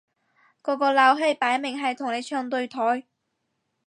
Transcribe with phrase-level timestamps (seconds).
[0.63, 3.05] 嗰個撈閪擺明係同你唱對台